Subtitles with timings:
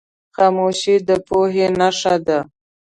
[0.35, 2.39] خاموشي، د پوهې نښه ده.